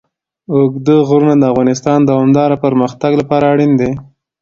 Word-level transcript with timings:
اوږده 0.53 0.95
غرونه 1.07 1.35
د 1.39 1.43
افغانستان 1.53 1.99
د 2.03 2.07
دوامداره 2.11 2.55
پرمختګ 2.65 3.11
لپاره 3.21 3.45
اړین 3.53 3.71
دي. 3.81 3.91